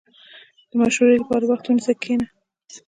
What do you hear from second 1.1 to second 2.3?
لپاره وخت ونیسه، کښېنه.